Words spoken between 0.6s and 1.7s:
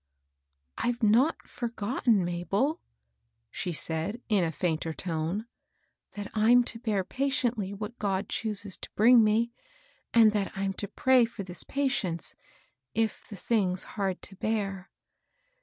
"I've not